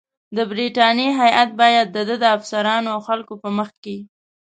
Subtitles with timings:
[0.35, 3.97] د برټانیې هیات باید د ده د افسرانو او خلکو په مخ کې.